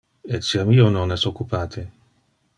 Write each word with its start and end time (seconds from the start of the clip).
Etiam 0.37 0.71
io 0.77 0.87
non 0.95 1.17
es 1.17 1.27
occupate. 1.33 1.87